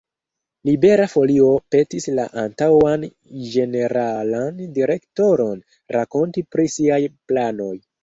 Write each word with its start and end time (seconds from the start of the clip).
Libera 0.69 1.03
Folio 1.11 1.49
petis 1.75 2.07
la 2.21 2.25
antaŭan 2.45 3.05
ĝeneralan 3.53 4.61
direktoron 4.81 5.65
rakonti 6.01 6.49
pri 6.53 6.71
siaj 6.81 7.03
planoj. 7.33 7.75